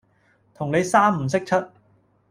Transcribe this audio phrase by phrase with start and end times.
[0.55, 1.53] 同你三唔識七